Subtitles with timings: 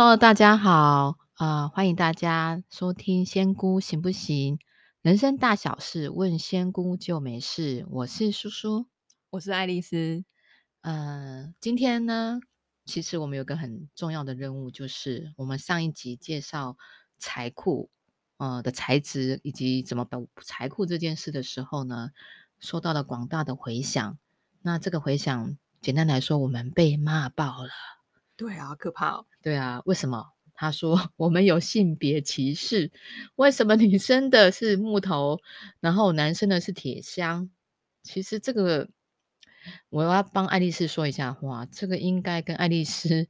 [0.00, 1.68] Hello，大家好啊、呃！
[1.70, 4.56] 欢迎大家收听《仙姑行不行》，
[5.02, 7.84] 人生大小事问仙姑就没事。
[7.90, 8.86] 我是叔叔，
[9.30, 10.24] 我是爱丽丝。
[10.82, 12.38] 呃，今天呢，
[12.84, 16.76] 其实我们有个很重要的任务，就是我们上一集介绍
[17.18, 17.90] 财库
[18.36, 22.10] 呃的材质以及怎么保财库这件事的时候呢，
[22.60, 24.16] 收到了广大的回响。
[24.62, 27.97] 那这个回响，简单来说，我们被骂爆了。
[28.38, 29.26] 对啊，可怕哦。
[29.42, 30.24] 对啊，为什么？
[30.54, 32.92] 他说 我们有性别歧视。
[33.34, 35.40] 为什么女生的是木头，
[35.80, 37.50] 然后男生的是铁箱？
[38.04, 38.88] 其实这个
[39.90, 43.26] 我要帮爱丽丝说一下话，这个应该跟爱丽丝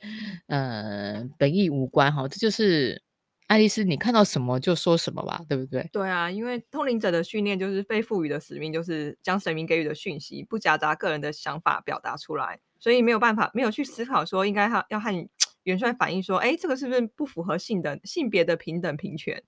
[0.47, 2.29] 呃本意无关哈。
[2.29, 3.03] 这就是
[3.47, 5.89] 爱丽丝，你看到什么就说什么吧，对不对？
[5.91, 12.61] 对啊，因为通灵者的训练就是被赋予的使命，就是将神明给予的讯息不夹杂个人的想法表达出来。
[12.79, 15.29] 所以没有办法，没有去思考说应该要要和
[15.65, 19.43] 元帅反映说，哎，这个是不是不符合性的性别的平等平权？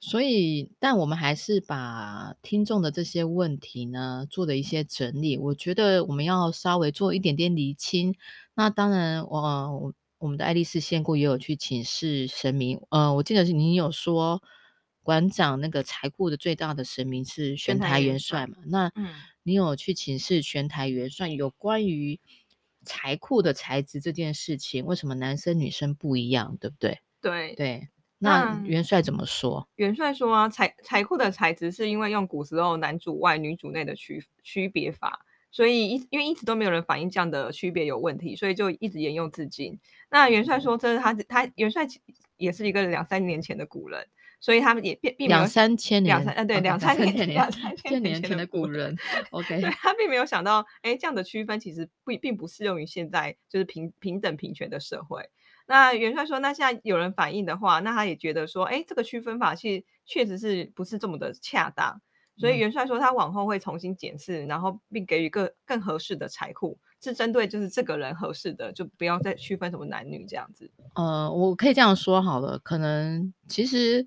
[0.00, 5.38] 所以，但我们还是把听众的这些问题呢做了一些整理。
[5.38, 8.14] 我觉得我们要稍微做一点点厘清。
[8.54, 12.80] 那当然，我我，我们的爱丽丝仙姑也有去请示神明。
[12.90, 14.42] 呃，我记得是您有说
[15.02, 18.56] 馆长那个财库的最大的神明是玄台元帅嘛？
[18.66, 19.08] 那嗯，
[19.44, 22.18] 你有去请示玄台元帅有关于？
[22.86, 26.98] 财库的材质这件事情，为什么男生女生不一样，对不对？
[27.20, 29.68] 对对，那元帅怎么说？
[29.74, 35.20] 元帅说啊，财财库的材质是因为用古时候男主外女主内的区区别法，
[35.50, 39.78] 所以一因为一直都没有人反映这样的区别有问题，所以就一直沿用至今。
[40.08, 41.86] 那元帅说，这是他他元帅
[42.36, 44.06] 也是一个两三年前的古人。
[44.38, 48.94] 所以他们也并并没有两三千年，两三呃对两三千年两三千年前的古人
[49.30, 55.28] ，OK，他并没有想到，哎，这样的区分其实不并不适用于现在就是平平等平权的社会。
[55.66, 62.00] 那元帅说，那现在有人反映的话，那他也觉得说，哎，这个区分法其实确实是不是这么的恰当。
[62.38, 70.70] 所以元帅说，他往后会重新检视，然后并给予更更合适的财库，是针对就是这个人合适的，就不要再区分什么男女这样子。
[70.94, 74.06] 呃，我可以这样说好了，可能其实。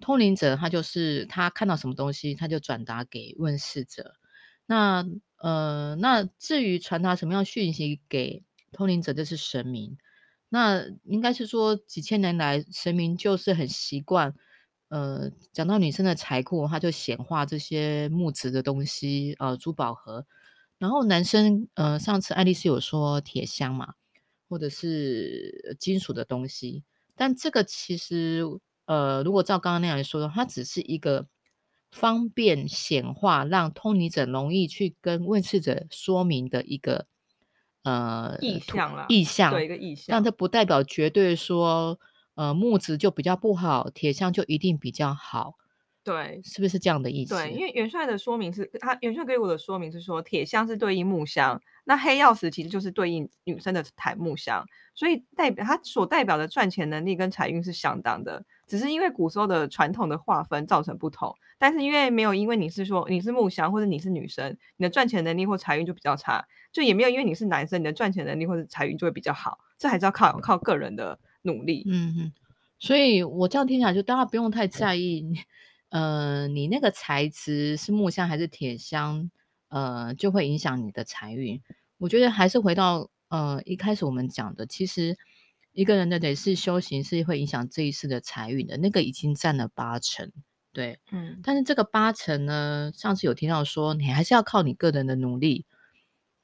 [0.00, 4.16] 通灵者他就是他看到什么东西，他就转达给问事者。
[4.66, 5.06] 那
[5.36, 9.96] 呃，那至于传达什么样讯息给通灵者，就是神明。
[10.48, 14.34] 那应该是说几千年来，神明就是很习惯，
[14.88, 20.26] 呃，讲到女生的财库，他就显化这些木质的东西，呃，珠宝盒。
[20.78, 23.94] 然后男生，呃，上次爱丽丝有说铁箱嘛，
[24.48, 26.84] 或者是金属的东西，
[27.14, 28.42] 但这个其实。
[28.86, 31.26] 呃，如果照刚刚那样来说的话，它只是一个
[31.90, 37.06] 方便显化，让通灵者容易去跟问世者说明的一个
[37.82, 41.98] 呃意象了，意象，对一个意象，但这不代表绝对说，
[42.34, 45.54] 呃，木质就比较不好，铁箱就一定比较好。
[46.04, 47.34] 对，是不是这样的意思？
[47.34, 58.44] 对，因为元帅的说明是他元帅给我的说明是说，铁箱是对应木箱，那黑曜石其实就是对应女生的檀木箱，所以代表它所代表的赚钱能力跟财运是相当的。
[58.66, 71.84] 只是因为古时候的传统的划分造成不同，但是因为没有因为你是说你是木箱或者你是女生，你的赚钱能力或财运就比较差，就也没有因为你是男生，你的赚钱能力或者财运就会比较好，这还是要靠靠个人的努力。
[71.86, 72.32] 嗯嗯，
[72.78, 75.34] 所以我这样听起来就大家不用太在意，
[75.94, 79.30] 呃，你那个材质是木箱还是铁箱，
[79.68, 81.62] 呃，就会影响你的财运。
[81.98, 85.16] 我觉得还是回到呃一开始我们讲的，其实。
[85.76, 90.30] 一个人的累世修行，是会影响这一世的财运的，那个已经占了八成，
[90.72, 95.66] 对，嗯，但是这个八成呢，上次有听到说，你还是要靠你个人的努力，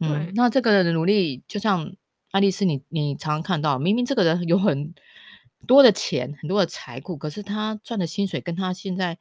[0.01, 1.95] 嗯，那这个人的努力，就像
[2.33, 4.95] 爱丽丝你，你你常常看到，明明这个人有很
[5.67, 9.19] 多的钱，很多的财库，可是他赚的薪水跟他现在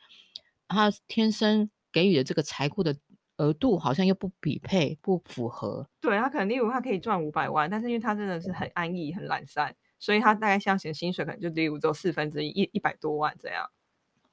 [0.68, 2.96] 他天生给予的这个财库的
[3.38, 5.88] 额度，好像又不匹配，不符合。
[6.02, 9.76] 对，他可能例如他可以赚五百万，但是因为他真的是很安逸，很懒散。
[10.02, 13.70] 所以他大概像写薪水可能就例如只有四分之一一一百多万这样，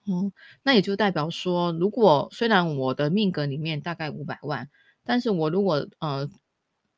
[0.06, 0.32] 嗯，
[0.62, 4.70] 那也就代表说，如果虽然我的命格里面大概五百万，
[5.02, 6.30] 但是我如果呃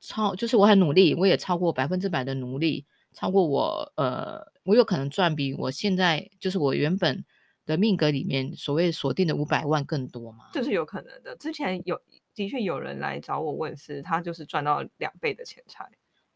[0.01, 2.85] 超就是我很努力，我也超过百分之百的努力，
[3.19, 7.25] 超过我呃我有可能赚比我现在就是我原本
[7.67, 10.45] 的命格里面所谓锁定的五百万更多吗？
[10.53, 11.35] 这是有可能的。
[11.35, 12.01] 之前有
[12.33, 15.85] 的确有人来找我问是，他就是赚到两倍的钱财。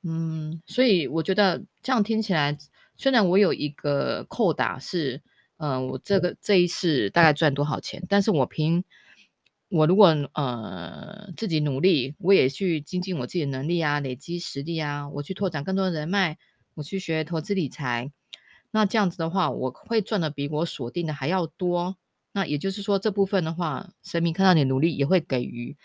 [0.02, 2.58] 嗯，所以我觉得这样听起来，
[2.96, 5.22] 虽然我有一个扣打是，
[5.58, 8.82] 嗯、呃，我这个这一世大概赚多少钱，但是我凭
[9.68, 16.36] 我如果呃自己努力，我也去精进我自己的能力啊，累积实力啊，我去拓展更多的人脉，
[16.74, 18.10] 我去学投资理财，
[18.70, 21.96] 那这样子的话，我会赚的比我锁定的还要多。
[22.32, 25.76] 那也就是说，这部分的话，神明看到你努力，也会给予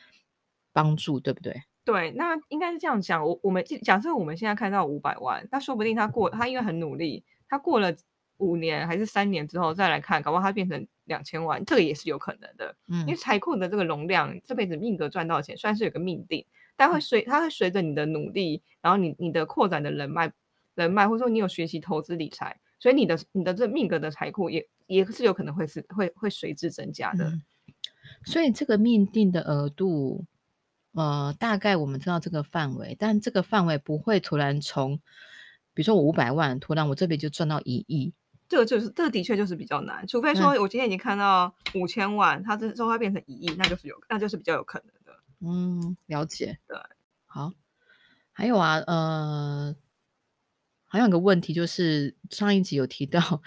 [0.72, 1.64] 帮助，对不对？
[1.84, 3.26] 对，那应该是这样讲。
[3.26, 7.94] 我我们假设我们现在看到五百万，那说不定他过他因为很努力，他过了
[8.38, 12.76] 五年还是三年之后再来看，搞不好他变成两千万，这个也是有可能的。
[12.88, 16.46] 嗯，因为财库的这个容量，这辈子命格赚到钱，算是有个命定，
[16.76, 20.32] 但会随它会随着你的努力，然后你你的扩展的人脉
[20.84, 22.60] 人脉，或者说你有学习投资理财。
[22.80, 27.42] 所以你的你的这命格的财库也也是有可能会是会会随之增加的，嗯。
[28.24, 30.26] 所以这个命定的额度，
[30.94, 34.98] 呃，大概我们知道这个范围，但这个范围不会突然从，
[35.74, 38.14] 比如说我五百万，突然我这边就赚到一亿。
[38.48, 45.20] 这个就是这个的确就是比较难，除非说我今天已经看到五千万，嗯、它之后它变成一亿，那就是有那就是比较有可能的。
[45.40, 46.60] 嗯，了解。
[46.68, 46.78] 对，
[47.26, 47.54] 好，
[48.32, 49.76] 还有啊，呃。
[50.90, 53.42] 还有个问题就是上一集有提到，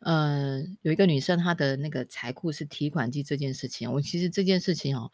[0.00, 3.90] 呃，有一个女生她的那个财库是提款机这件事情。
[3.92, 5.10] 我其实这件事情哦，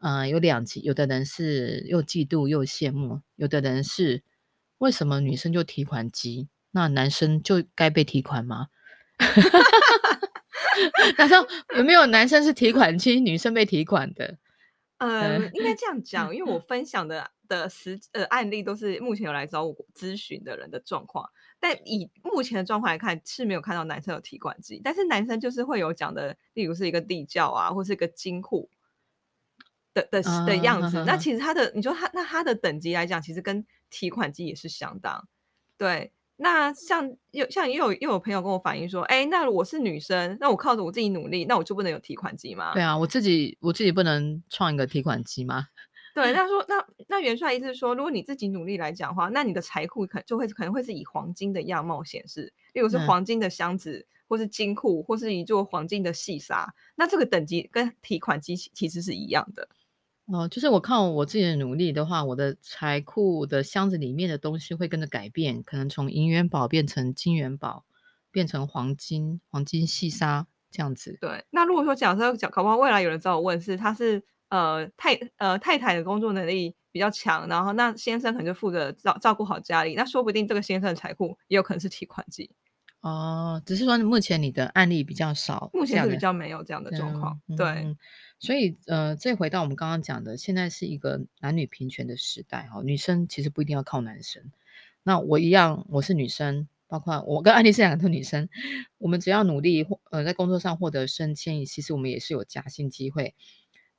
[0.00, 4.22] 呃，有两集，有的人是又嫉妒又羡慕，有的人是
[4.78, 8.66] 为什么女生就提款机，那男生就该被提款吗？
[11.16, 14.38] 难道 有没有男生是提款机，女生被提款的？
[14.98, 17.30] 呃，应该这样讲，因为我 分享的。
[17.50, 28.70] 的实呃案例都是目前有来找我咨询的人的状况，但以目前的状况来看是没有看到男生有提款机，但是男生就是会有讲的，例如是一个地窖啊，或是一个金库
[29.92, 30.98] 的的的样子。
[30.98, 35.26] Uh, 那其实他的，你说他那他的等级来讲，其实跟提款机也是相当。
[35.76, 42.72] 对，那像有像也有又有朋友跟我反映说，哎，那我是女生，那我靠着我自己努力，那我就不能有提款机吗？
[42.74, 45.66] 对啊，我自己我自己不能创一个提款机吗？
[46.14, 56.74] 对，那说那那元帅意思是说，如果你自己努力来讲的话，那你的财库可就会可能会是以黄金的样貌显示，例如是黄金的箱子，嗯、或是金库，或是一座黄金的细沙。
[56.96, 59.68] 那这个等级跟提款机其实是一样的。
[60.26, 67.84] 哦，就是我靠我自己的努力的话，我的财库的箱子里面的东西会跟着改变，可能从银元宝变成金元宝，
[68.32, 71.16] 变成黄金、黄金细沙这样子。
[71.20, 74.24] 对，那如果说假设讲，搞不好未来有人找我问是他是。
[74.50, 82.50] 呃，太呃太太的工作能力比较强，然后那先生可能就负责照照顾好家里，那说不定这个先生的财库也有可能是提款机
[83.00, 83.62] 哦。
[83.64, 87.40] 只是说目前你的案例比较少，目前是比较没有这样的状况。
[87.48, 87.96] 嗯、对、嗯，
[88.40, 94.50] 所以呃，再回到我们刚刚讲的，现在是一个男女平权的时代哈，女生其实不一定要靠男生。
[95.04, 98.48] 那我一样，我是女生，包括我跟 安丽是两个女生，
[98.98, 103.36] 我们只要努力或呃在工作上获得升迁，其实我们也是有加薪机会。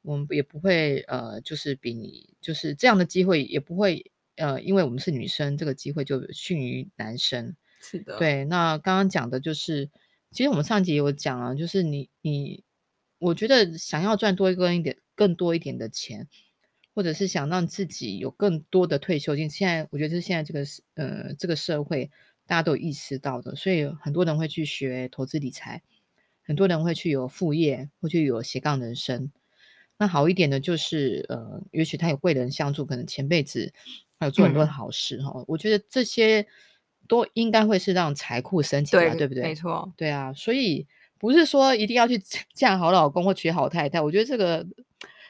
[0.01, 7.55] 我们也不会呃，就是比你就是这样的机会也不会呃，因为我们是女生，这个机会就逊于男生。
[7.81, 8.45] 是的，对。
[8.45, 9.89] 那刚刚讲的就是，
[10.31, 12.63] 其实我们上集有讲啊，就是你你，
[13.19, 16.27] 我觉得想要赚多一个一点更多一点的钱，
[16.95, 20.65] 或者是想让自己有更多的退休金，现在我觉得是现在这个
[20.95, 22.09] 呃这个社会
[22.47, 25.81] 大家都有意识到的，所以很多人会去学投资理财，
[26.43, 29.31] 很多人会去有副业，会去有斜杠人生。
[30.01, 33.71] 那好一点的就是，呃，也许他有贵人相助，可能前辈子
[34.19, 35.45] 还有做很多的好事哈、嗯。
[35.47, 36.43] 我觉得这些
[37.07, 39.43] 都应该会是让财库升起来，对，对不对？
[39.43, 40.33] 没错，对啊。
[40.33, 40.87] 所以
[41.19, 42.17] 不是说一定要去
[42.51, 44.01] 嫁好老公或娶好太太。
[44.01, 44.65] 我觉得这个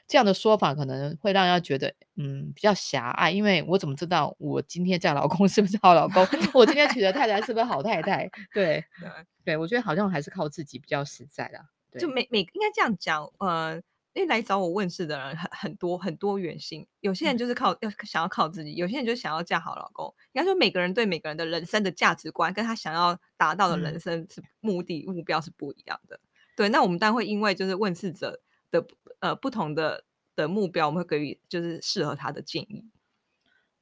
[0.08, 3.30] 这样的说法可能会让人家觉得，嗯，比较狭隘。
[3.30, 6.26] 因为我怎么知道我今天嫁老公 是不是好老公？
[6.56, 8.30] 我今天娶的太太是不是好太太？
[8.54, 9.10] 对对
[9.44, 11.60] 对，我觉得好像还是靠自己比较实在的。
[12.00, 13.82] 就每每应该这样讲，呃。
[14.14, 20.14] 因为来找我问事的人很很多很多元性，有些人就是靠要想要靠自己，有些人就想要嫁好老公。
[20.34, 26.20] 应该说每个人对每个人的人生的价值观跟他想要达到的人生是目的、嗯、目标是不一样的。
[26.58, 28.86] 对，那我们当然会因为就是问事者的
[29.20, 30.04] 呃不同的
[30.36, 32.86] 的目标，我们会给予就是适合他的建议。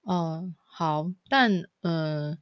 [0.08, 2.38] 嗯、呃，好，但呃，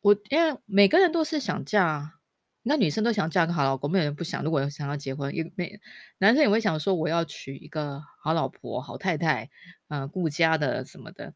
[0.00, 2.18] 我因为每个人都是想嫁。
[2.64, 4.44] 那女生都想嫁个好老公，没有人不想。
[4.44, 5.80] 如果想要结婚，也没
[6.18, 9.50] 男生也会想说我要娶一个好老婆、好太太，
[9.88, 11.34] 呃，顾家的什么的。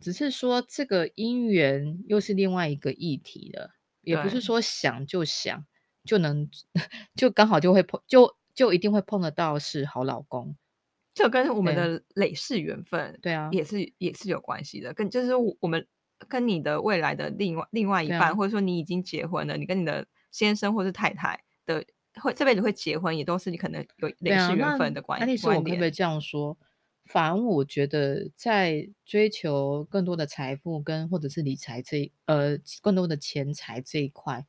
[0.00, 5.66] 只是说这个姻缘又是另外一个议题了，也不是说想就想
[6.04, 6.48] 就能
[7.16, 10.56] 就刚好就会碰，就就一定会碰得到是好老公。
[11.12, 14.94] 这跟我们的累世缘分，对啊，也是也是有关系的。
[14.94, 15.86] 跟就是我们
[16.28, 20.06] 跟你的未来的另外另外一半，或者说你已经结婚了，你跟你的。
[20.32, 21.84] 先生或是太太的
[22.20, 25.24] 会这辈子会结婚，也都是你可能有类似缘分的关系。
[25.24, 26.58] 那你说我可不可以这样说？
[27.06, 34.46] 反而我觉得在追求更多的财富跟或者是理财这呃更多的钱财这一块，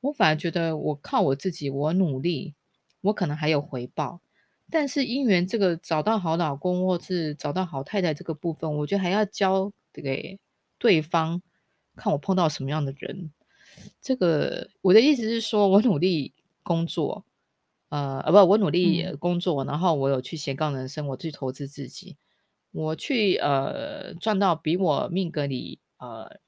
[0.00, 2.54] 我反而觉得我靠我自己，我努力，
[3.00, 4.20] 我可能还有回报。
[4.70, 10.38] 但是姻缘这个找到好老公或是找到好太太这个部分，我觉得还要交给
[10.78, 11.42] 对方，
[11.96, 13.32] 看我碰到什么样的人。
[14.00, 16.32] 这个我的意思是说，我努力
[16.62, 17.24] 工作，
[17.88, 22.16] 呃，啊，不，我努力工作，嗯、然后我有去斜杠人生，我去投资自己，
[22.72, 26.38] 我去呃赚到比我命格里呃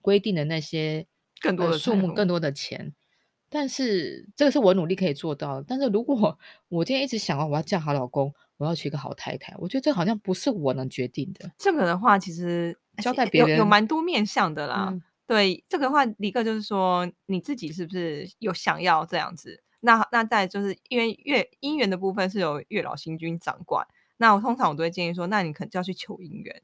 [0.00, 1.06] 规定的那些
[1.40, 2.94] 更多的数目更多的钱。
[3.54, 5.64] 但是这个是我努力可以做到的。
[5.68, 6.38] 但是如果
[6.70, 11.50] 我今天一直想要我要嫁好老公，我要娶一个好太太，我觉得这好像不是我能决定的。
[11.58, 14.88] 这个的话，其实交代别人有有蛮多面向的啦。
[14.90, 19.62] 嗯、对这个的话，一个就是说你自己是不是有想要这样子？
[19.80, 23.86] 那那再就是因为月姻缘的部分是由月老星君掌管。
[24.18, 26.62] 那我通常我都会建议说，那你可能就要去求姻缘。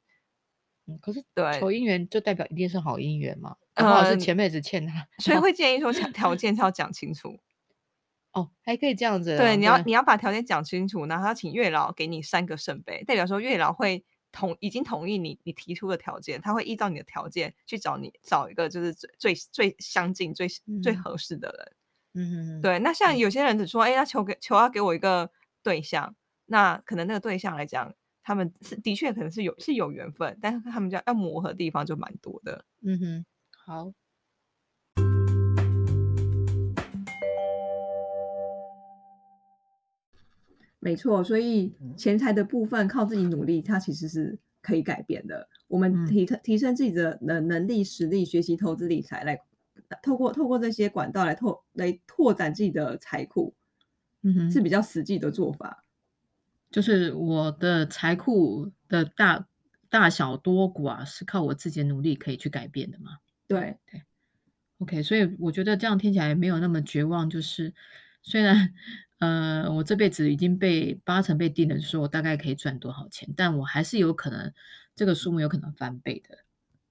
[0.87, 3.57] 嗯，可是对求姻缘就代表一定是好姻缘嘛？
[3.75, 7.41] 不好是前辈子欠他，嗯，所以会 建议说条件是要讲清楚。
[8.33, 9.37] 哦，还可以这样子。
[9.37, 20.49] 对，你要你要把条件讲清楚，然后要请月老给你三个圣杯，代表说月老会同已经同意你你提出的条件，他会依照你的条件去找你找一个就是最最最相近最
[20.83, 21.73] 最合适的人。
[22.15, 25.31] 嗯嗯对，那像有些人只说，哎，他求给求要给我一个
[25.63, 26.15] 对象，
[26.47, 27.95] 那可能那个对象来讲。
[28.21, 32.63] 他们是的确可能是有是有缘分，但是他们家要磨合的地方就蛮多的。
[32.83, 33.91] 嗯哼，好，
[40.81, 41.23] 没错。
[41.25, 45.49] 所以钱财的部分靠自己努力，它其实是可以改变的。
[45.67, 49.39] 我们提提升自己的能能力、实力，学习投资理财，来
[50.03, 53.55] 透过透过这些管道来拓来拓展自己的财库，
[54.23, 55.85] 嗯哼，是比较实际的做法。
[56.71, 59.47] 就是我的财库的大
[59.89, 63.13] 大小多寡啊，是靠我自己的努力可以去改变的嘛？
[63.47, 64.03] 对对
[64.79, 67.31] ，OK，所以我觉得这样听起来没有那么绝望。
[67.31, 67.73] 就是
[68.23, 68.75] 虽然
[69.19, 74.53] 呃，我这辈子已经被八成被定了，说我大概可以赚多少钱，但我还是有可能
[74.95, 76.39] 这个数目有可能翻倍的。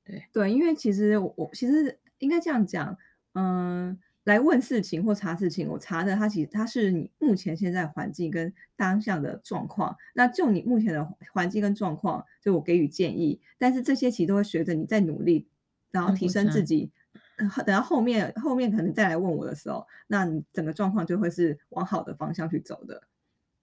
[0.03, 2.97] 对对，因为其实我我其实应该这样讲，
[3.33, 3.97] 嗯、呃。
[4.27, 9.95] 来问事情或查事情，我查的它其实它是你目前现在环境跟当下的状况。
[10.13, 13.39] 那就你目前的环境跟状况，就我给予建议。
[13.57, 15.47] 但是这些其实都会随着你在努力，
[15.91, 16.91] 然后提升自己。
[17.37, 23.03] 等到后面后面可能再来问我的时候，那你整个状况就会是往好的方向去走的。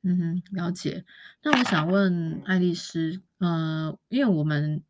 [0.02, 1.04] 嗯哼，了解。
[1.42, 4.82] 那我想问爱丽丝，呃，因为我们。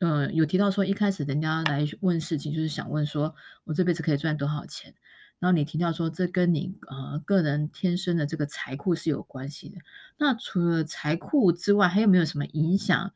[0.00, 4.92] 呃，有提到说一开始人家来问事情，就是想问说我这辈子可以赚多少钱？
[5.38, 9.78] 然后你提到说这跟你呃个人天生的这个财库是有关系的。
[10.18, 13.14] 那除了财库之外，还有没有什么影响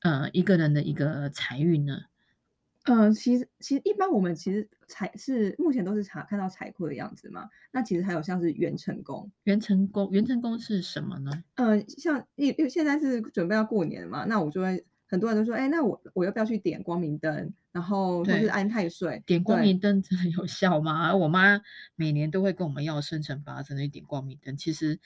[0.00, 2.02] 呃一个人的一个财运呢？
[2.88, 7.48] 嗯、呃，其实其实一般我们其实财是目前都是查看到财库的样子嘛。
[7.70, 11.30] 那其实还有像是元成功，元成功元成功是什么呢？
[11.54, 14.84] 呃，像因为现在是准备要过年嘛，那我就会。
[15.10, 17.50] 很多人都说，哎、欸，那我我要不要去点光明灯？
[17.72, 19.22] 然后或是安太岁？
[19.24, 21.16] 点光明灯真的有效吗？
[21.16, 21.58] 我妈
[21.96, 24.54] 每年都会跟我们要生辰八字那点光明灯。
[24.54, 25.00] 其实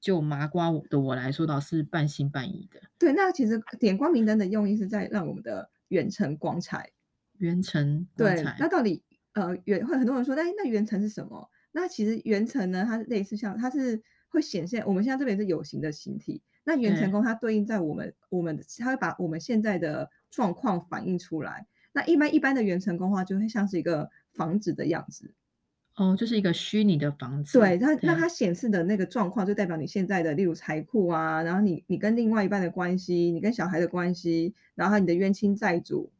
[0.00, 2.80] 就麻瓜的我来说，倒是半信半疑的。
[2.98, 6.90] 对，那其实点光明灯的用意是在让我们的元辰光彩。
[7.38, 8.06] 元辰。
[8.16, 9.02] 对，那到底
[9.34, 11.48] 呃元会很多人说，哎，那元辰是什么？
[11.72, 16.42] 那其实元辰呢，它类似像它是会显现，我们现在这边是有形的形体。
[16.64, 21.66] 那元成功它对应在我们我们，它会把我们现在的状况反映出来。
[21.92, 25.32] 那一般一般的元成功的话，就会像是一个房子的样子。
[25.94, 27.58] 哦，就是一个虚拟的房子。
[27.58, 36.10] 对它，那它显示的那个状况，就代表你现在的，例如财库啊，然后你你跟另外一半的关系，你跟小孩的关系，然后你的冤亲债主。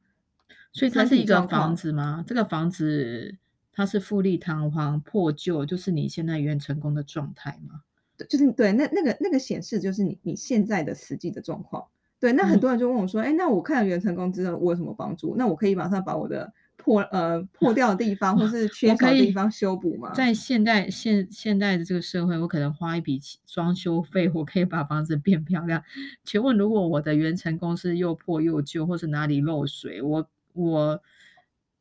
[0.76, 2.23] 所以它是一个房子吗？
[2.26, 3.35] 这个房子
[3.73, 7.80] 它是富丽堂皇、破旧，就是你现在原成功的状态吗？
[8.18, 11.83] 对就是对，那那个那个显示就是你你现在的实际的状况。
[12.18, 15.35] 对，那很多人就问我说，哎、嗯，那我看了原成功之后，我有什么帮助？
[15.37, 20.12] 那我可以马上把我的破呃破掉的地方或 是缺少的地方修补吗？
[20.14, 25.83] 在现代现现代的这个社会，我可能花一笔装修费，我可以把房子变漂亮。
[26.25, 30.26] 请问，如果我的原成功是又破又旧，或是哪里漏水，我
[30.57, 31.03] 我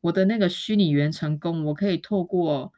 [0.02, 2.72] 我的那个虚拟元成功，我可以透过。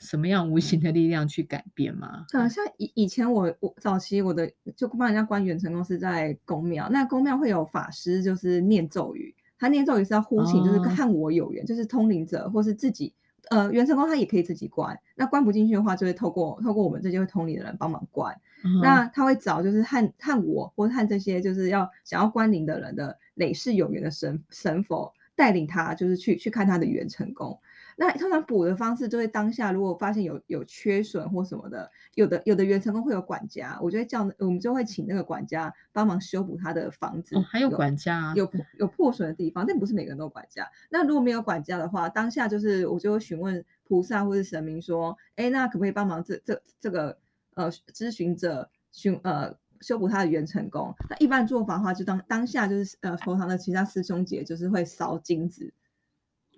[0.00, 2.24] 什么样无形的力量去改变吗？
[2.32, 13.12] 啊，像以以前我我早期我的就帮人家关元成功是在宫庙，那宫庙会有法师就是念咒语，他念咒语是要呼请，就是和我有缘，哦、就是通灵者或是自己，
[13.50, 27.58] 呃，元成功他也可以自己关，那关不进去的话，就会透过透过我们这些会通灵的人帮忙关，嗯、那他会找就是和和我或和这些就是要想要关灵的人的累世有缘的神神佛带领他，就是去去看他的元成功。
[27.96, 37.36] 那通常补的方式就会当下，如果发现有有缺损或什么的，有的有的原成功会有管家，我就会叫我们就会请那个管家帮忙修补他的房子。
[37.36, 38.46] 哦，还有管家啊，有
[38.78, 40.68] 有破损的地方，但不是每个人都有管家。
[40.90, 47.16] 那如果没有管家的话，当下就是我就会询问菩萨或是神明说，哎，那可不可以帮忙这这这个
[47.54, 50.94] 呃咨询者询呃修补他的元成功？
[51.08, 55.72] 那一般做法的话，就当当下就是呃佛堂的其他师兄姐就是会烧金子。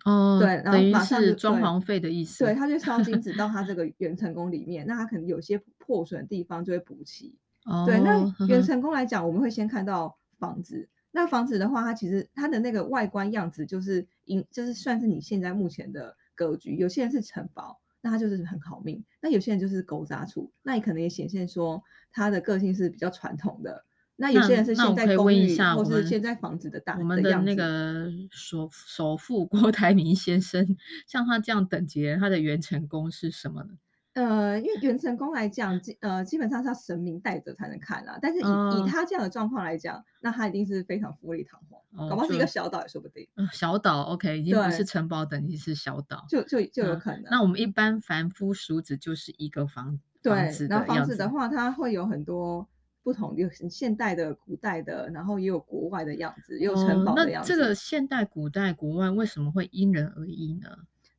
[0.05, 2.45] 哦，对，然后马上是装潢费的意思。
[2.45, 7.37] 对，他就烧金子到他这个元成功里面，那他可能有些破损的地方就会补齐。
[7.65, 10.89] 哦，对，那 元成功来讲，我们会先看到房子。
[11.13, 14.05] 那房子的话，它其实它的那个外观样子就是，
[14.51, 16.75] 就是算是你现在目前的格局。
[16.77, 21.83] 有些人是城堡，那他就是很好命；那有些人就是狗杂处，那你可能也显现说
[22.13, 23.85] 他的个性是比较传统的。
[24.17, 30.77] 那有些人是现在公寓，或是现在房子的大，我们的那个首首富郭台铭先生，
[31.09, 33.71] 像他这样等级的，他的元成功是什么呢？
[34.15, 38.19] 呃，因为元成功来讲，基呃基本上是要神明带着才能看啊。
[38.21, 43.27] 但是以、呃、以他这样的状况来讲，那他一定是非常富丽堂皇，哦、搞不好是一个小岛也说不定。
[43.37, 47.29] 嗯、小岛 OK，已经不是城堡等级，是小岛，就就就有可能、呃。
[47.31, 52.67] 那我们一般凡夫俗子就是一个房房子，然后房子的话，它会有很多。
[53.05, 57.53] 不同有现代的、古代的，然后也有国外的样子，也有城堡的样子。
[57.53, 60.69] 哦、那这个现代、古代、国外为什么会因人而异呢？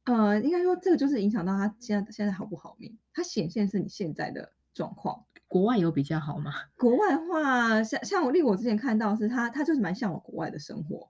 [0.05, 5.23] 呃，应该说这个就是影响到他现在现在好不好命，它显现是你现在的状况。
[5.47, 6.51] 国外有比较好吗？
[6.77, 11.09] 国外的话，像像我例如我之前看到是他，他就是蛮向往国外的生活。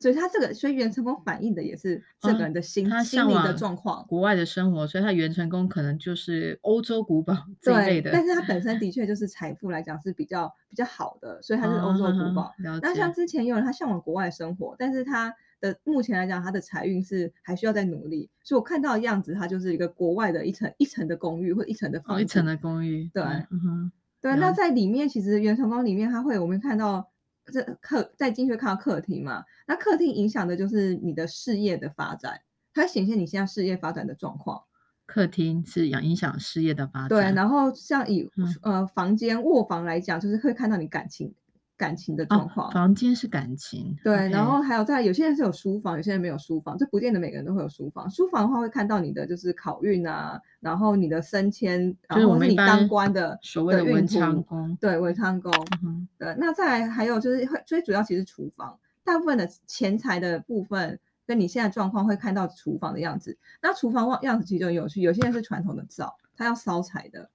[0.00, 8.10] 所以他这个，所以元成功反映的也是这个人的心、啊、他心理的状况，国外的生活，所以他元成功可能就是欧洲古堡这一类的。
[8.12, 12.42] 但是他本身的 确就是财富来讲是比较比较好的，所以他是欧洲古堡。
[12.42, 15.32] 啊、那像之前有人他向往国外生活，但是他
[15.68, 18.28] 的目前来讲他的财运是还需要再努力。
[18.42, 23.10] 所以我看到的样子，他就是一个国外的一层一层的公寓或一层的房一层的公寓。
[23.14, 24.36] 对，嗯哼，对。
[24.36, 27.10] 那在里面其实元成功里面，他会我们看到。
[27.52, 32.40] 这客在进去看到客厅嘛，那客厅影响的就是你的事业的发展，
[32.72, 34.62] 它显现你现在事业发展的状况。
[35.04, 37.08] 客厅是影影响事业的发展。
[37.10, 41.34] 对，然后像以、嗯、呃房间卧房来讲，就是会看到你感情。
[41.76, 44.30] 感情的状况，哦，房间是感情，对，okay.
[44.30, 48.08] 然后还有在有些人是有书房，有些人没有书房，这不见得每个人都会有书房。
[48.08, 56.34] 书房的话会看到你的就是考运啊，然后你的升迁，然后是你当官的所谓的文昌宫，对，文昌宫，嗯，对。
[56.38, 63.36] 那再来还有就是最主要其实厨房，大部分的钱财的部分跟你现在状况会看到厨房的样子。
[63.60, 67.28] 那厨房样子其实就很有趣，有些人是传统的灶，他要烧柴的。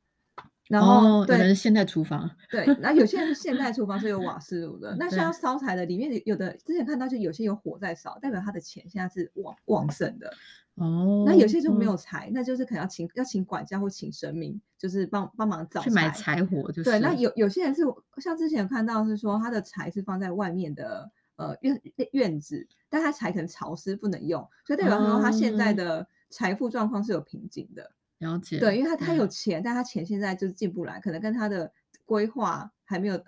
[0.69, 4.95] 然后，对，有人是现代厨房，对，那有些人是现代厨房是有瓦 斯炉的。
[4.99, 10.31] 那像烧柴的，里面有的之前看到就有些有火在烧，代表他的钱现在是旺旺盛的。
[10.75, 16.83] 哦，那有些就没有柴，哦，那就是可能要请要请管家或请神明，就是帮帮忙找，去买柴火，就是。
[16.83, 17.81] 对，那有有些人是
[18.17, 27.91] 像之前有看到是说他的柴是放在外面的呃院院子，但他柴可能潮湿不能用，所以代表说他现在的财富状况是有瓶颈的。
[28.19, 31.71] 了解，对，因为他他有钱，嗯，但他钱现在就是进不来，可能跟他的
[32.05, 33.21] 规划还没有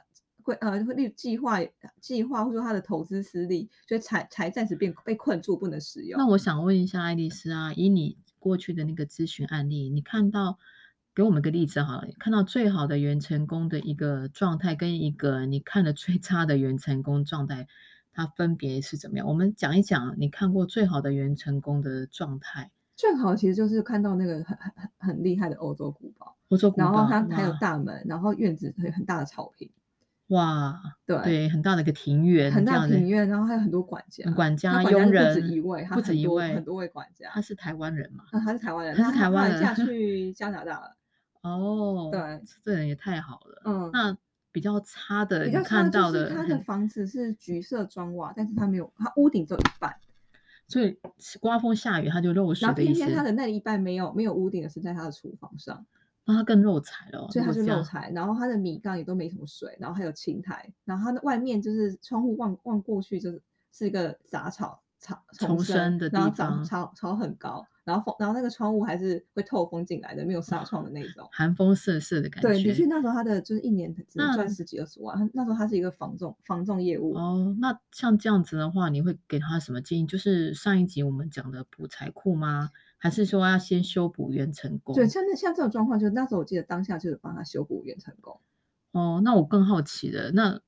[0.44, 1.60] 规呃例如计划
[2.00, 6.18] 计划，或者说他的投资失利，所以才才暂时变被困住，不能使用。
[6.18, 10.58] 那我想问一下爱丽丝啊，以你过去的那个咨询案例，你看到
[11.16, 17.68] 给我们个例子好了，看到最好的原成功的一个状态，跟一个你看的最差的原成功状态，
[18.12, 19.28] 它分别是怎么样？
[19.28, 22.72] 我们讲一讲你看过最好的原成功的状态。
[23.02, 29.68] 最好其实就是看到那个很很很厉害的欧洲古堡，欧洲古堡，然后它还有大门，然后院子很很大的草坪，
[30.28, 37.28] 哇，对对，很大的一个庭院，很大的庭院，然后还有很多管家，管家佣人不止一位，不止一位，很多位管家。
[37.34, 38.24] 他是台湾人嘛？
[38.30, 40.96] 啊，他是台湾人，他是台湾人，嫁 去加拿大了。
[41.42, 43.64] 哦，对，这人也太好了。
[43.66, 44.16] 嗯，那
[44.52, 49.96] 比较差的，比较看到的，他的房子是橘色砖瓦，但是他没有，他屋顶只有一半。
[50.72, 50.98] 所以
[51.40, 53.00] 刮风下雨，它就漏水的意思。
[53.00, 55.86] 然后偏偏它的那一半没有没有屋顶的是在它的厨房上，
[56.26, 57.28] 那它更漏财了。
[57.30, 58.10] 所以它就漏财。
[58.16, 67.66] 然后它的米缸也都没什么水，然后还有青苔，然后它的外面就是窗户望望过去就是是一个杂草草丛生的地方，然后草草很高。
[67.84, 72.50] 然后风，然后那个窗户还是会透风进来的，没有纱窗的那种，寒风瑟瑟的感觉。
[72.50, 77.16] 对，的确那时候他的就是一年只能赚十几二十万，那，那时候他是一个房仲房仲业务。
[77.16, 80.06] 哦，那像这样子的话，你会给他什么建议？
[80.06, 82.70] 就是上一集我们讲的补财库吗？
[83.00, 84.94] 还是说要先修补原成功？
[84.94, 88.40] 对，像那像这种状况，就那时候我记得当下就是帮他修补原成功。
[88.92, 90.62] 哦，那我更好奇的那。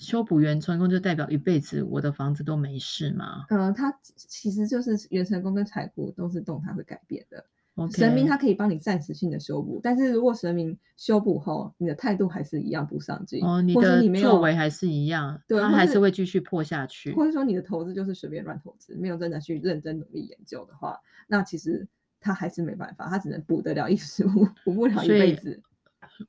[0.00, 3.44] 修补元成功就代表一辈子我的房子都没事吗？
[3.50, 7.44] 嗯、呃，它其实就是元成功跟财库都是动态会改变的。
[7.92, 21.86] 神明它可以帮你暂时性的修补，但是如果神明修补后，你的态度还是一样不上进，哦，你或是你的作为还是一样，对，它还是会继续破下去，或者说你的投资就是随便乱投资，没有真的去认真努力研究的话，那其实
[22.20, 24.24] 他还是没办法，他只能补得了一时，
[24.64, 25.62] 补不了一辈子。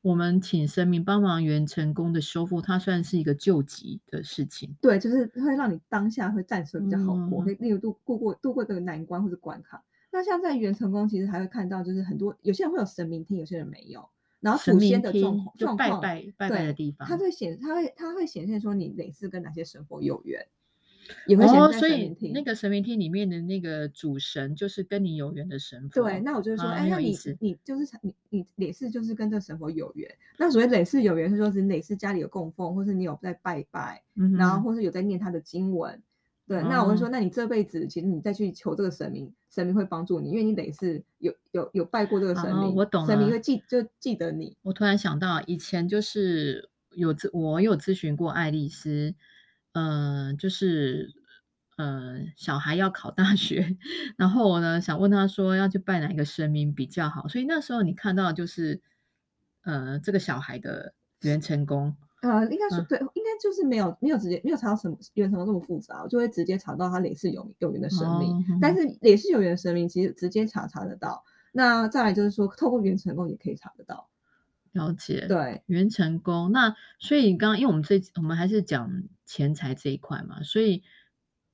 [0.02, 4.76] 我们请神明帮忙元成功的修复，它算是一个救急的事情。
[4.82, 9.84] 对，就是会让你当下会暂时比较好过，可以例如度过过度过这个难关或者关卡。
[10.12, 14.10] 那像在元成功，其实还会看到，就是很多有些人会有神明厅，有些人没有。
[14.42, 20.48] 然后祖先的状况，就拜拜拜拜的地方，它会显，它会它会显现说你哪次跟哪些神佛有缘，
[21.38, 26.04] 哦，所以那个神明厅里面的那个主神，就是跟你有缘的神佛。
[26.04, 30.10] 对，那我就是说，哎、啊，那你你就是你你哪世就是跟这神佛有缘。
[30.38, 36.02] 那所谓哪世有缘，是说是哪世家里有供奉，或是你有在拜拜，嗯、然后或是有在念他的经文。
[36.48, 44.58] 对，哦、那我会说，那你这辈子其实你再去求这个神明，神明会帮助你，因为你得是有有有拜过这个神明，哦、我懂，神明会记就记得你。
[44.64, 49.14] 我突然想到，以前就是有我有咨询过爱丽丝，
[49.74, 51.14] 嗯、呃，就是
[51.78, 53.78] 呃小孩要考大学，
[54.18, 58.82] 然后我呢想问他说要去拜哪一个神明比较好，所以那时候你看到就是
[59.64, 61.96] 呃这个小孩的元成功。
[62.22, 68.46] 呃，应该是、嗯、对，应该就是没有没有直接没有查到什么元成功这么复杂，就会直接查到他累世有有缘的神明。
[68.62, 71.24] 但是累世有缘的神明其实直接查查得到。
[71.52, 74.08] 那再来就是说，透过元成功也可以查得到。
[74.72, 76.52] 了解，对，元成功。
[76.52, 80.84] 那所以刚刚因为我们这我们还是讲钱财这一块嘛，所以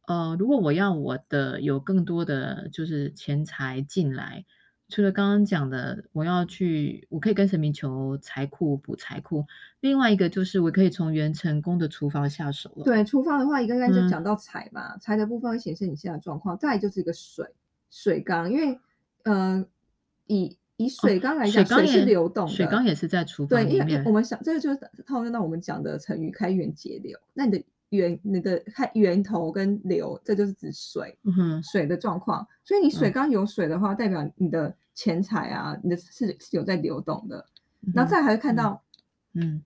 [0.08, 4.46] 呃，如果我要我的有更多的就是钱财进来。
[4.90, 9.46] 除了刚刚讲的，我要去，我可以跟神明求财库补财库。
[9.82, 12.86] 另外一个就是，我可以从元成功的厨房下手了。
[12.86, 16.58] 对，厨房的话，一个应该就讲到财嘛，嗯、财的部分会显示你现在的状况。
[16.58, 17.46] 再来就是一个水
[17.90, 18.80] 水缸，因为
[19.24, 19.66] 呃，
[20.26, 23.50] 以以水缸来讲，哦、水缸水是流动的，水缸也是在厨房。
[23.50, 27.18] 对，因为我们想这个就是套用到我们讲的成语“开源节流”。
[27.34, 27.64] 那你的。
[27.92, 32.46] 源，你的开源头跟流，这就是指水，嗯、哼水的状况。
[32.62, 37.46] 所以你水缸有水的话，嗯、代表你的钱财啊，你的是是有在流动的。
[37.86, 38.84] 嗯、然后再还会看到，
[39.36, 39.64] 嗯，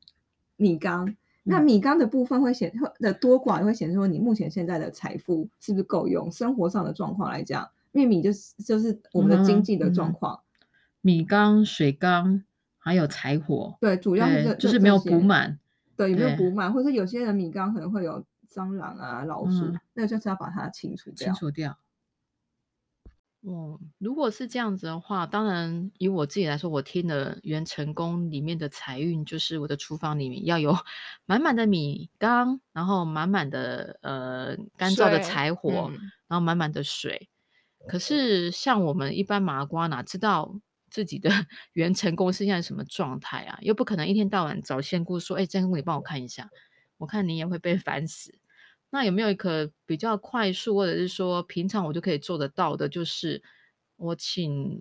[0.56, 1.10] 米缸。
[1.10, 10.40] 嗯、那米缸的部分会显的多寡，会显示说你目前现在的财富是不是够用，生活上的状况来讲，因为米就是就是我们的经济的状况。
[11.02, 12.44] 嗯、米缸、水缸
[12.78, 15.60] 还有柴火，对，主要是就是没有补满。
[15.98, 21.26] 对，有没有补满，或者有些人米缸可能会有蟑螂啊、老鼠，嗯、那就是要把它清除掉。
[21.26, 21.78] 清除掉。
[23.42, 30.76] 哦，如果是这样子的话，当然以我自己来说，我听的元成功里面的财运，就是我的厨房里面要有
[31.26, 37.30] 满满的米缸，然后满满的呃干燥的柴火，嗯、然后满满的水。
[37.88, 40.56] 可是像我们一般麻瓜哪知道？
[40.92, 41.30] 自己的
[41.74, 43.58] 元成功是现在什么状态啊？
[43.62, 46.50] 又不可能一天到晚找仙姑说：“哎、欸，仙姑，你帮我看一下。”
[47.00, 48.38] 我看你也会被烦死。
[48.92, 52.88] 那有没有一个比较快速，或者是说平常我就可以做得到的？
[52.88, 53.42] 就是
[53.96, 54.78] 我请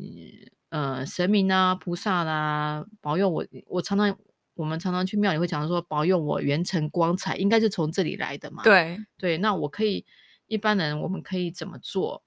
[0.69, 3.47] 呃神明啊、菩萨啦、啊、保佑我。
[3.69, 4.19] 我常常
[4.53, 8.63] 我们常常去庙里会讲说保佑我元辰光彩，应该是从这里来的嘛？
[8.65, 10.05] 对对，那我可以
[10.47, 12.23] 一般人我们可以怎么做？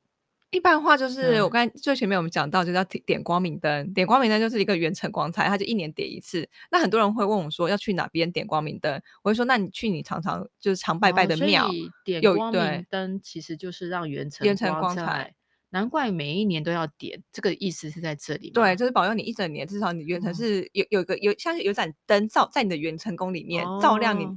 [0.53, 3.91] 一般的话就是我刚才最前面我们讲到，就是要点光明灯。
[3.91, 6.47] 点光明灯就是一个元成光彩，它就一年点一次。
[6.69, 11.67] 那很多人会问我说要去哪边点光明灯，我会说那你去你常常就是常拜拜的庙。
[11.67, 11.71] 哦、
[12.05, 15.33] 点光明灯其实就是让元成元成光彩。
[15.71, 18.51] 难怪每一年都要点，这个意思是在这里。
[18.51, 24.27] 对，就是保佑你一整年，至少你元辰是有有个有像是有盏灯照在你的元成宫里面，哦、照亮你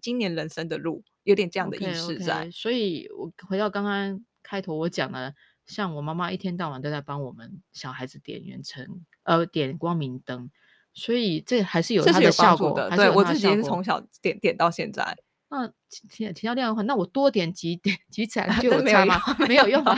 [0.00, 2.44] 今年人生的路，有点这样的意思在。
[2.44, 2.52] Okay, okay.
[2.52, 5.34] 所以我回到刚刚开头我讲的。
[5.66, 10.50] 像我妈妈一天到晚都在帮我们小孩子点元成，呃，点光明灯，
[10.94, 12.88] 所以这还是有它的效果的。
[12.96, 15.16] 对，我自己是从小点点到现在。
[15.48, 19.20] 那提提到亮的话，那我多点几点几盏 就有差吗？
[19.46, 19.94] 没有用吗？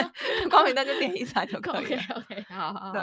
[0.50, 1.84] 光明灯就点一盏就可以。
[1.84, 2.92] OK OK，好好好。
[2.92, 3.02] 对，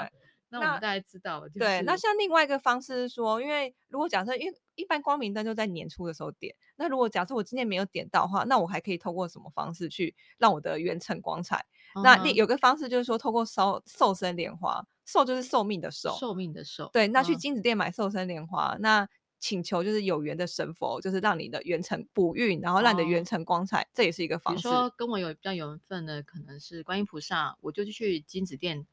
[0.50, 1.50] 那我们大概知道了。
[1.50, 4.58] 对，那像另外一个方式是说，因为如果假设因为。
[4.78, 6.56] 一般光明灯就在年初的时候点。
[6.76, 11.66] 那如果假设我今年没有点到的话，那我还可以透过什么方式去让我的元成光彩？
[11.98, 16.90] 嗯、那另有个方式就是说，透过烧瘦身莲花，寿就是寿命的寿，寿命的寿。
[16.94, 24.64] 对，那去金子店买瘦身莲花，嗯、那请求就是有缘的神佛，就是让你的元辰补运，然后让你的元辰光彩，哦、这也是一个方式。
[24.64, 28.86] 比如说跟我有比较缘分的，可能是观音菩萨，我就去金子店。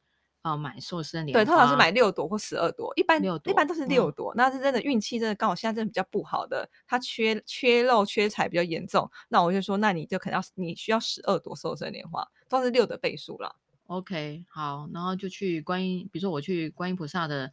[0.45, 4.33] 呃买寿生莲花，对，通常是买六朵或十二朵，一般六朵一般都是六朵。
[4.35, 13.57] 嗯、那是真的运气真的刚好现在真的比较不好的，它缺缺肉缺财比较严重，那我就说，那你就可能要你需要十二朵寿生莲花，都是六的倍数了。
[13.87, 17.51] OK，好，然后就去观音，比如说我去观音菩萨的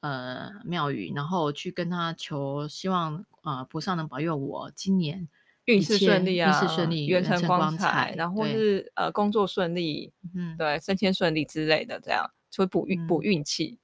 [0.00, 5.28] 呃庙宇，然后去跟他求，希望呃菩萨能保佑我今年
[5.70, 13.78] 运势顺利啊，运势顺利，元辰光彩，然后是呃工作顺利，嗯，对，升迁顺利之类的，这样就会补运补运气。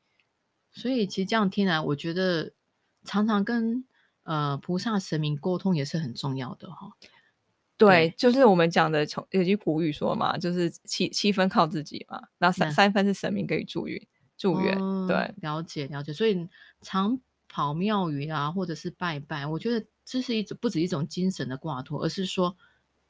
[0.73, 2.53] 所以其实这样听来，我觉得
[3.05, 3.85] 常常跟
[4.25, 6.91] 呃菩萨神明沟通也是很重要的哈。
[7.79, 14.79] 对，就是我们讲的，从有句古语说嘛，就是七七分靠自己嘛，然后三、嗯、三分是神明给予助运助缘。
[14.81, 16.13] 哦、对，了解了解。
[16.13, 16.49] 所以
[16.81, 22.57] 常跑庙宇啊，或者是拜拜，我觉得这是一种不止一种精神的挂托，而是说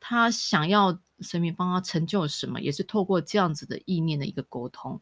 [0.00, 5.00] 他想要神明帮他成就什么，也是透过这样子的意念的一个沟通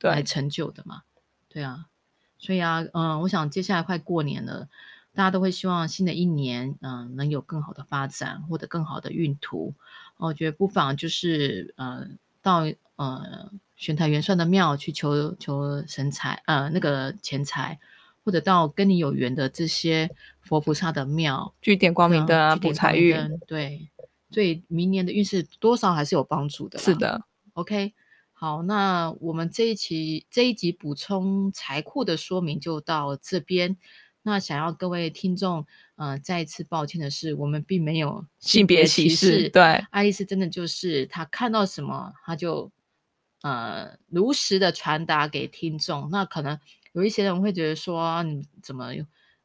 [0.00, 1.02] 来成就的嘛。
[1.48, 1.86] 对，对啊，
[2.36, 4.68] 所以啊，嗯，我想接下来快过年了。
[5.14, 9.74] 大家都会希望新的一年，嗯、呃，能有更好的发展或者更好的运途。
[10.18, 12.06] 我觉得不妨就是，呃，
[12.42, 17.80] 到呃玄台元帅的庙去求求神财，呃，那个钱财，
[18.26, 20.10] 或者到跟你有缘的这些
[20.40, 23.16] 佛菩萨的庙去点光明灯啊，补财运。
[23.46, 23.88] 对，
[24.32, 26.76] 所以明年的运势多少还是有帮助的。
[26.76, 27.94] 是的，OK，
[28.32, 33.76] 好，那我们这一期这一集补充财库的说明就到这边。
[34.22, 39.48] 那想要各位听众，呃，再一次抱歉的是，我们并没有性别歧视。
[39.50, 39.62] 对，
[39.92, 42.72] 爱丽丝真的就是她看到什么，她就
[43.42, 46.08] 呃如实的传达给听众。
[46.10, 46.58] 那可能
[46.96, 48.90] 有一些人会觉得说，你怎么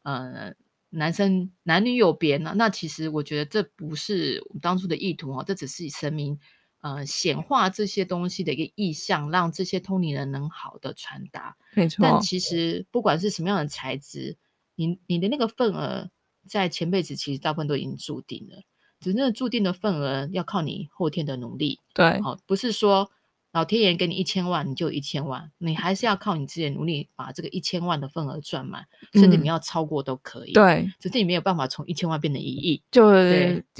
[0.04, 0.54] 呃
[0.90, 2.54] 男生男女有别呢？
[2.56, 6.40] 那其实我觉得这不是我们当初的意图哦，这只是神明
[6.80, 11.58] 呃显化这些东西的一个意向，让这些通灵人能好的传达。
[11.74, 11.98] 没错。
[12.02, 14.38] 但其实不管是什么样的材质。
[14.76, 16.10] 你你的那个份额，
[16.48, 18.64] 在前辈子其实大部分都已经注定了，
[19.00, 21.78] 只是那注定的份额要靠你后天的努力。
[21.94, 23.12] 对，好，不是说
[23.52, 30.52] 老天爷给你一千万你就一千万，你还是要靠你自己的努力把这个一千万的份额赚满，甚至你要超过都可以。
[30.52, 33.04] 嗯、对，只是你没有办法从一千万变成一亿，就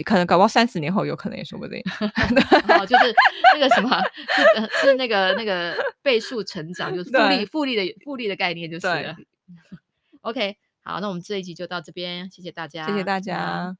[0.04, 1.82] 可能搞不好三十年后有可能也说不定。
[2.68, 3.16] 好，就是
[3.54, 4.02] 那个什么，
[4.36, 9.16] 是是那个那个倍数成长，就是复利复利的复利的概念就是了。
[10.22, 10.58] OK。
[10.84, 13.78] 好，那我们这一集就到这边，谢谢大家，谢谢大家。